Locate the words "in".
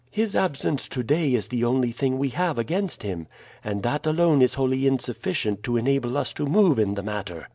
6.79-6.95